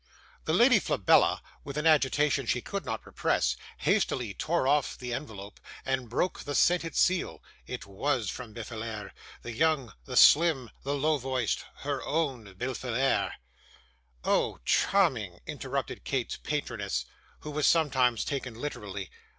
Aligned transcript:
'The 0.45 0.53
Lady 0.53 0.79
Flabella, 0.79 1.43
with 1.63 1.77
an 1.77 1.85
agitation 1.85 2.47
she 2.47 2.59
could 2.59 2.83
not 2.83 3.05
repress, 3.05 3.55
hastily 3.81 4.33
tore 4.33 4.67
off 4.67 4.97
the 4.97 5.13
ENVELOPE 5.13 5.59
and 5.85 6.09
broke 6.09 6.39
the 6.39 6.55
scented 6.55 6.95
seal. 6.95 7.43
It 7.67 7.85
WAS 7.85 8.27
from 8.31 8.51
Befillaire 8.51 9.11
the 9.43 9.51
young, 9.53 9.93
the 10.05 10.17
slim, 10.17 10.71
the 10.81 10.95
low 10.95 11.19
voiced 11.19 11.65
HER 11.85 12.01
OWN 12.03 12.55
Befillaire.' 12.55 13.33
'Oh, 14.23 14.57
charming!' 14.65 15.39
interrupted 15.45 16.03
Kate's 16.03 16.35
patroness, 16.37 17.05
who 17.41 17.51
was 17.51 17.67
sometimes 17.67 18.25
taken 18.25 18.55
literary. 18.55 19.11